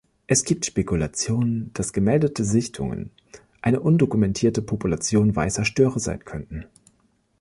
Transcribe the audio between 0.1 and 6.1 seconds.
Es gibt Spekulationen, dass gemeldete Sichtungen eine undokumentierte Population weißer Störe